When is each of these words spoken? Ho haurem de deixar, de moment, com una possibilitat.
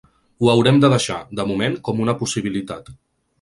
Ho 0.43 0.47
haurem 0.53 0.79
de 0.83 0.89
deixar, 0.93 1.17
de 1.41 1.45
moment, 1.51 1.77
com 1.89 2.01
una 2.07 2.17
possibilitat. 2.23 2.91